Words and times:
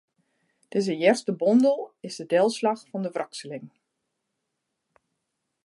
Dizze 0.71 0.95
earste 1.07 1.33
bondel 1.41 1.79
is 2.07 2.15
de 2.19 2.25
delslach 2.33 2.81
fan 2.89 3.01
de 3.05 3.11
wrakseling. 3.15 3.67